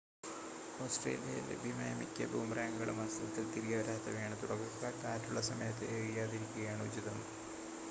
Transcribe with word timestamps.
ഓസ്‌ട്രേലിയയിൽ 0.79 1.43
ലഭ്യമായ 1.49 1.89
മിക്ക 1.99 2.27
ബൂമറാങ്ങുകളും 2.31 2.97
വാസ്തവത്തിൽ 3.01 3.45
തിരികെ 3.51 3.77
വരാത്തവയാണ് 3.81 4.41
തുടക്കക്കാർ 4.41 4.95
കാറ്റുള്ള 5.03 5.43
സമയത്ത് 5.51 5.93
എറിയാതിരിക്കുന്നതാണ് 5.95 6.85
ഉചിതം 6.89 7.19